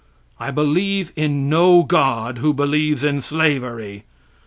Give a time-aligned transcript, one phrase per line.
[0.39, 4.03] I believe in no God who believes in slavery.